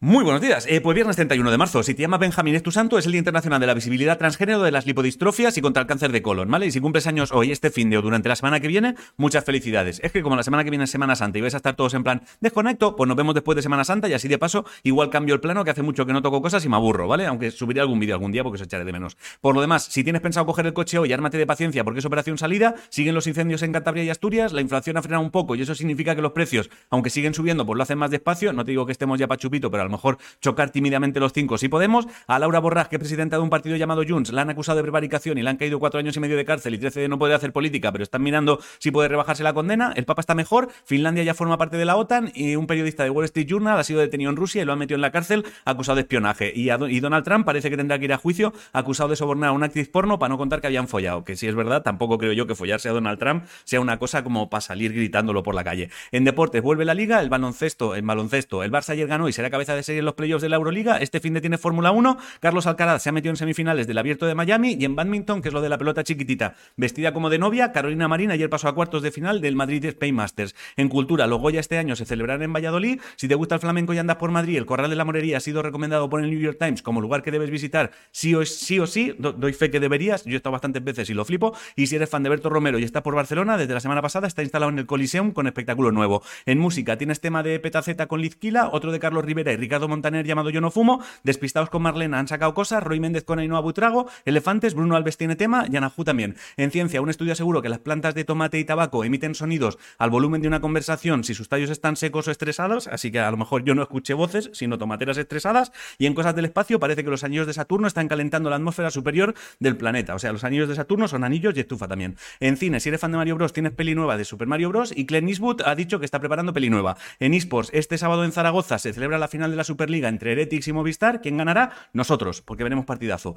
[0.00, 0.64] Muy buenos días.
[0.68, 1.82] Eh, pues viernes 31 de marzo.
[1.82, 4.62] Si te llamas Benjamín es tu santo, es el Día Internacional de la Visibilidad Transgénero,
[4.62, 6.66] de las Lipodistrofias y contra el cáncer de colon, ¿vale?
[6.66, 9.44] Y si cumples años hoy, este fin de o durante la semana que viene, muchas
[9.44, 10.00] felicidades.
[10.04, 11.94] Es que como la semana que viene es Semana Santa y vais a estar todos
[11.94, 15.10] en plan desconecto, pues nos vemos después de Semana Santa y así de paso, igual
[15.10, 17.26] cambio el plano que hace mucho que no toco cosas y me aburro, ¿vale?
[17.26, 19.16] Aunque subiré algún vídeo algún día porque os echaré de menos.
[19.40, 22.04] Por lo demás, si tienes pensado coger el coche hoy, ármate de paciencia porque es
[22.04, 25.56] operación salida, siguen los incendios en Cantabria y Asturias, la inflación ha frenado un poco
[25.56, 28.52] y eso significa que los precios, aunque siguen subiendo, pues lo hacen más despacio.
[28.52, 31.58] No te digo que estemos ya pa' chupito, pero lo mejor chocar tímidamente los cinco
[31.58, 32.06] si podemos.
[32.26, 34.82] A Laura Borrás, que es presidenta de un partido llamado Junts, la han acusado de
[34.82, 37.18] prevaricación y le han caído cuatro años y medio de cárcel y trece de no
[37.18, 39.92] poder hacer política, pero están mirando si puede rebajarse la condena.
[39.96, 43.10] El Papa está mejor, Finlandia ya forma parte de la OTAN y un periodista de
[43.10, 45.44] Wall Street Journal ha sido detenido en Rusia y lo han metido en la cárcel
[45.64, 46.52] acusado de espionaje.
[46.54, 49.52] Y, y Donald Trump parece que tendrá que ir a juicio acusado de sobornar a
[49.52, 51.24] una actriz porno para no contar que habían follado.
[51.24, 54.22] Que si es verdad, tampoco creo yo que follarse a Donald Trump sea una cosa
[54.22, 55.90] como para salir gritándolo por la calle.
[56.12, 59.50] En deportes vuelve la liga, el baloncesto, el baloncesto, el Barça ayer ganó y será
[59.50, 60.98] cabeza de serie en los playoffs de la Euroliga.
[60.98, 62.18] Este fin de tiene Fórmula 1.
[62.40, 65.48] Carlos Alcaraz se ha metido en semifinales del Abierto de Miami y en badminton, que
[65.48, 68.74] es lo de la pelota chiquitita, vestida como de novia, Carolina Marín ayer pasó a
[68.74, 70.54] cuartos de final del Madrid Spain Masters.
[70.76, 73.00] En cultura, los Goya este año se celebrarán en Valladolid.
[73.16, 75.40] Si te gusta el flamenco y andas por Madrid, el Corral de la Morería ha
[75.40, 78.78] sido recomendado por el New York Times como lugar que debes visitar sí o sí,
[78.78, 79.14] o sí.
[79.18, 80.24] doy fe que deberías.
[80.24, 81.56] Yo he estado bastantes veces y lo flipo.
[81.76, 84.26] Y si eres fan de Berto Romero y estás por Barcelona, desde la semana pasada
[84.26, 86.22] está instalado en el Coliseum con espectáculo nuevo.
[86.46, 90.26] En música tienes tema de Petaceta con Lizquila, otro de Carlos Rivera y Ricardo Montaner
[90.26, 94.08] llamado Yo no fumo, Despistados con Marlena han sacado cosas, Roy Méndez con Ainhoa Butrago,
[94.24, 96.36] Elefantes, Bruno Alves tiene tema, Yanajú también.
[96.56, 100.08] En ciencia, un estudio aseguró que las plantas de tomate y tabaco emiten sonidos al
[100.08, 103.36] volumen de una conversación si sus tallos están secos o estresados, así que a lo
[103.36, 105.70] mejor yo no escuché voces, sino tomateras estresadas.
[105.98, 108.90] Y en cosas del espacio parece que los anillos de Saturno están calentando la atmósfera
[108.90, 110.14] superior del planeta.
[110.14, 112.16] O sea, los anillos de Saturno son anillos y estufa también.
[112.40, 114.92] En cine, si eres fan de Mario Bros, tienes peli nueva de Super Mario Bros.
[114.96, 116.96] y Clint Eastwood ha dicho que está preparando peli nueva.
[117.20, 120.68] En eSports, este sábado en Zaragoza se celebra la final de la Superliga entre Heretics
[120.68, 121.20] y Movistar.
[121.20, 121.72] ¿Quién ganará?
[121.92, 123.36] Nosotros, porque veremos partidazo.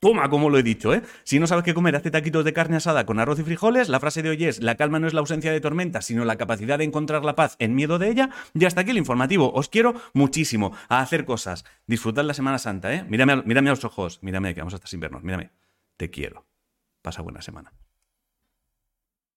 [0.00, 1.02] Toma, como lo he dicho, ¿eh?
[1.24, 3.90] Si no sabes qué comer, hazte taquitos de carne asada con arroz y frijoles.
[3.90, 6.36] La frase de hoy es: La calma no es la ausencia de tormenta, sino la
[6.36, 8.30] capacidad de encontrar la paz en miedo de ella.
[8.54, 9.52] Y hasta aquí el informativo.
[9.52, 11.66] Os quiero muchísimo a hacer cosas.
[11.86, 13.04] Disfrutad la Semana Santa, ¿eh?
[13.08, 14.20] Mírame, mírame a los ojos.
[14.22, 15.22] Mírame, que vamos a estar sin vernos.
[15.22, 15.50] Mírame.
[15.98, 16.46] Te quiero.
[17.02, 17.72] Pasa buena semana.